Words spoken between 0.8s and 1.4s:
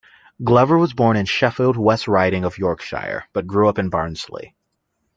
born in